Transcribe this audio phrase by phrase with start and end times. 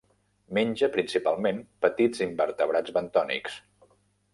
[0.57, 3.65] Menja principalment petits invertebrats bentònics.